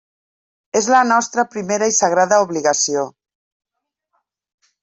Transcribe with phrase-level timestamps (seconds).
[0.79, 3.07] És la nostra primera i sagrada obligació.